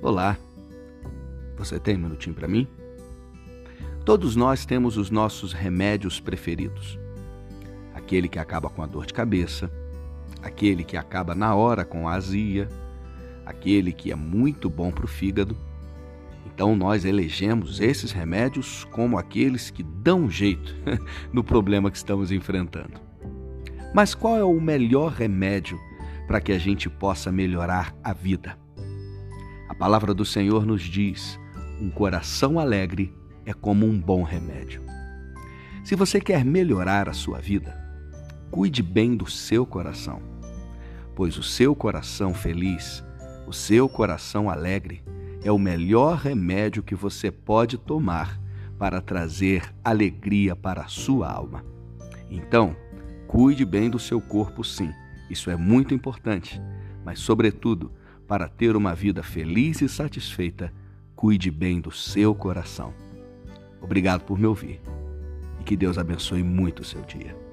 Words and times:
Olá, 0.00 0.38
você 1.56 1.76
tem 1.76 1.96
um 1.96 2.02
minutinho 2.02 2.32
para 2.32 2.46
mim? 2.46 2.68
Todos 4.04 4.36
nós 4.36 4.64
temos 4.64 4.96
os 4.96 5.10
nossos 5.10 5.52
remédios 5.52 6.20
preferidos. 6.20 6.96
Aquele 7.92 8.28
que 8.28 8.38
acaba 8.38 8.70
com 8.70 8.80
a 8.80 8.86
dor 8.86 9.06
de 9.06 9.12
cabeça, 9.12 9.68
aquele 10.40 10.84
que 10.84 10.96
acaba 10.96 11.34
na 11.34 11.52
hora 11.56 11.84
com 11.84 12.08
a 12.08 12.14
azia, 12.14 12.68
aquele 13.44 13.92
que 13.92 14.12
é 14.12 14.14
muito 14.14 14.70
bom 14.70 14.92
para 14.92 15.04
o 15.04 15.08
fígado. 15.08 15.56
Então 16.46 16.76
nós 16.76 17.04
elegemos 17.04 17.80
esses 17.80 18.12
remédios 18.12 18.84
como 18.92 19.18
aqueles 19.18 19.68
que 19.68 19.82
dão 19.82 20.30
jeito 20.30 20.76
no 21.32 21.42
problema 21.42 21.90
que 21.90 21.96
estamos 21.96 22.30
enfrentando. 22.30 23.00
Mas 23.92 24.14
qual 24.14 24.36
é 24.36 24.44
o 24.44 24.60
melhor 24.60 25.10
remédio 25.10 25.76
para 26.28 26.40
que 26.40 26.52
a 26.52 26.58
gente 26.58 26.88
possa 26.88 27.32
melhorar 27.32 27.92
a 28.04 28.12
vida? 28.12 28.67
A 29.68 29.74
palavra 29.74 30.14
do 30.14 30.24
Senhor 30.24 30.64
nos 30.64 30.82
diz: 30.82 31.38
um 31.80 31.90
coração 31.90 32.58
alegre 32.58 33.14
é 33.44 33.52
como 33.52 33.86
um 33.86 34.00
bom 34.00 34.22
remédio. 34.22 34.82
Se 35.84 35.94
você 35.94 36.20
quer 36.20 36.44
melhorar 36.44 37.08
a 37.08 37.12
sua 37.12 37.38
vida, 37.38 37.76
cuide 38.50 38.82
bem 38.82 39.16
do 39.16 39.30
seu 39.30 39.66
coração, 39.66 40.20
pois 41.14 41.36
o 41.36 41.42
seu 41.42 41.74
coração 41.74 42.34
feliz, 42.34 43.04
o 43.46 43.52
seu 43.52 43.88
coração 43.88 44.50
alegre, 44.50 45.02
é 45.42 45.52
o 45.52 45.58
melhor 45.58 46.16
remédio 46.16 46.82
que 46.82 46.94
você 46.94 47.30
pode 47.30 47.78
tomar 47.78 48.40
para 48.78 49.00
trazer 49.00 49.72
alegria 49.84 50.56
para 50.56 50.82
a 50.82 50.88
sua 50.88 51.30
alma. 51.30 51.64
Então, 52.30 52.76
cuide 53.26 53.64
bem 53.64 53.88
do 53.88 53.98
seu 53.98 54.20
corpo, 54.20 54.64
sim, 54.64 54.92
isso 55.30 55.50
é 55.50 55.56
muito 55.56 55.94
importante, 55.94 56.60
mas, 57.04 57.18
sobretudo, 57.18 57.92
para 58.28 58.46
ter 58.46 58.76
uma 58.76 58.94
vida 58.94 59.22
feliz 59.22 59.80
e 59.80 59.88
satisfeita, 59.88 60.70
cuide 61.16 61.50
bem 61.50 61.80
do 61.80 61.90
seu 61.90 62.34
coração. 62.34 62.92
Obrigado 63.80 64.22
por 64.22 64.38
me 64.38 64.46
ouvir 64.46 64.80
e 65.58 65.64
que 65.64 65.74
Deus 65.74 65.96
abençoe 65.96 66.42
muito 66.42 66.82
o 66.82 66.84
seu 66.84 67.00
dia. 67.02 67.47